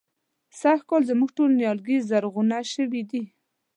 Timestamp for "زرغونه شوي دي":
2.09-3.23